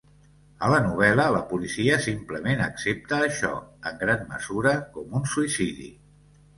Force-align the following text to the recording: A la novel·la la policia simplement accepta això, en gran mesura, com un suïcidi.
A 0.67 0.69
la 0.75 0.79
novel·la 0.85 1.27
la 1.35 1.41
policia 1.51 1.99
simplement 2.07 2.65
accepta 2.71 3.21
això, 3.29 3.53
en 3.93 4.03
gran 4.05 4.27
mesura, 4.35 4.77
com 4.99 5.19
un 5.23 5.33
suïcidi. 5.39 5.97